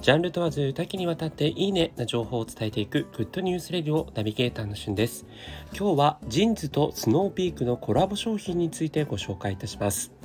[0.00, 5.26] ジャンル問わず多岐にわたっていいねな情報を伝えていく Good News Radio ナビゲーターのしゅんです。
[5.78, 10.17] 今日は JINSとスノーピークのコラボ商品についてご紹介いたします。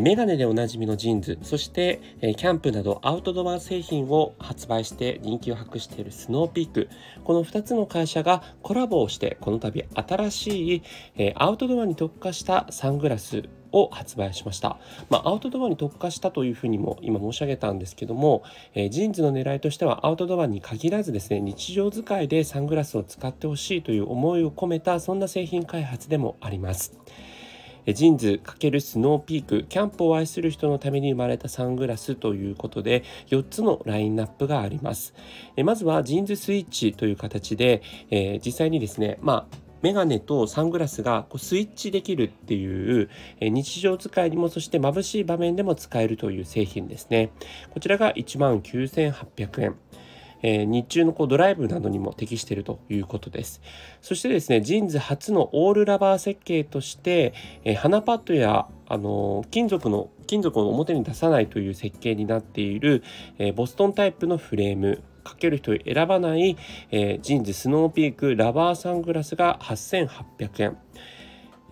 [0.00, 6.88] メガネでおなじみの JINS、そしてキャンプなどアウトドア製品を発売して人気を博しているスノーピーク。
[7.24, 14.78] この2つの会社がコラボをして、この度新しいアウトドアに特化したサングラスを発売しました。
[15.10, 26.98] まあ、アウトドアに特化したというふうにも今申し上げたんですけども、えー、 JINSの狙いとしてはアウトドアに限らずですね、日常使いでサングラスを使ってほしいという思いを込めたそんな製品開発でもあります。
[27.86, 35.14] JINS×スノーピークキャンプを愛する人のために生まれたサングラスということで4つのラインナップがあります。
[35.64, 37.82] まずは JINS Switch という形で、
[38.44, 47.32] 実際にですねまあメガネとサングラスがこうスイッチできるっていう、日常使いにもそして眩しい場面でも使えるという製品ですね。
[47.70, 49.74] こちらが19,800円。
[50.42, 53.60] えー、日中のこうドライブなどにも適しているということです。
[54.00, 63.02] そしてですね、 JINS初のオールラバー設計として、えー、鼻パッドや、あの、金属の金属を表に出さないという設計になっている、
[63.38, 66.56] えー、ボストンタイプのフレームかける人選ばない、
[66.90, 70.78] えー、 JINSスノーピークラバーサングラスが8800円。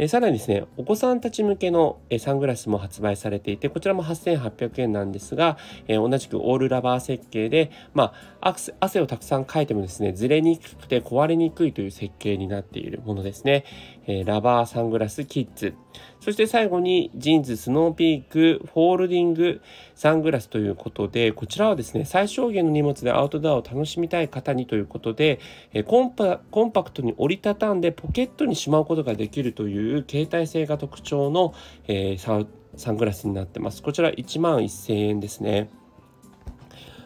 [0.02, 13.66] えさらにですね、お子さんたち向けの、えサングラスも発売されていて、こちらも8800円なんですが、え同じくオールラバー設計で、まあ、汗をたくさんかいてもですね、ずれにくくて壊れにくいという設計になっているものですね。
[14.06, 15.74] えラバーサングラスキッズ。
[16.20, 19.60] そして最後に JINSスノーピーク folding
[19.94, 25.40] サングラスということで、こちらはですね、最小限の荷物でアウトドアを楽しみたい方にということで、
[25.72, 31.55] えコンパコンパクトに折りたたんでポケットにしまうことができるといういう携帯性が特徴の、
[31.86, 32.46] えー、
[32.77, 33.83] サングラスになってます。
[33.83, 35.70] こちら1万1000円ですね。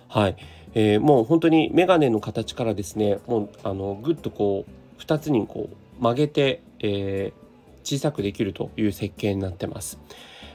[0.09, 0.37] はい。
[0.75, 9.99] えー、もう本当にメガネの形からですね、もうあのぐっとこう2つにこう曲げて、えー、小さくできるという設計になってます。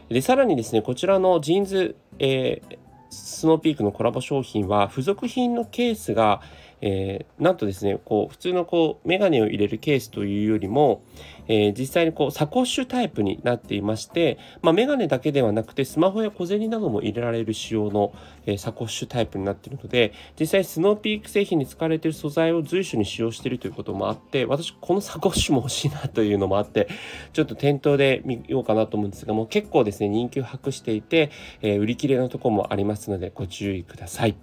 [0.09, 2.77] でさらにですねこちらの JINS、えー、
[3.09, 6.41] スノーピークのコラボ商品は付属品のケースが、
[6.81, 11.01] えー、なんとですねこう普通のこうメガネを入れるケースというよりも、
[11.47, 18.13] えー、実際にこうサコッシュタイプになっていまして、まあ、メガネだけではなくてスマホや小銭なども入れられる仕様の、
[18.45, 26.87] えー、サコッシュタイプになっているので実際スノーピーク製品に使われている素材を随所に使用しているということもあって私このサコッシュも欲しいなというのもあって
[27.33, 34.35] ちょっと店頭で見ようかなと思うんですがもう結構ですね人気を博していて、え売り切れのところもありますのでご注意ください。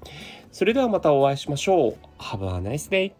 [0.53, 1.97] それではまたお会いしましょう。
[2.19, 3.13] Have a nice day!